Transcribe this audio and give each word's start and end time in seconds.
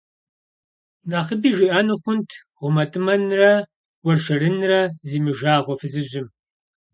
Нэхъыби 1.09 1.49
жиӀэну 1.57 1.99
хъунт 2.01 2.29
гъумэтӀымэнрэ 2.57 3.51
уэршэрынрэ 4.05 4.81
зимыжагъуэ 5.07 5.75
фызыжьым. 5.79 6.27